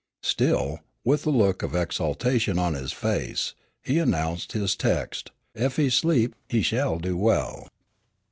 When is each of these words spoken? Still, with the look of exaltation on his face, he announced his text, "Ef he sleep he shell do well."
Still, 0.23 0.79
with 1.05 1.21
the 1.21 1.29
look 1.29 1.61
of 1.61 1.75
exaltation 1.75 2.57
on 2.57 2.73
his 2.73 2.91
face, 2.91 3.53
he 3.83 3.99
announced 3.99 4.53
his 4.53 4.75
text, 4.75 5.29
"Ef 5.55 5.75
he 5.75 5.91
sleep 5.91 6.33
he 6.49 6.63
shell 6.63 6.97
do 6.97 7.15
well." 7.15 7.67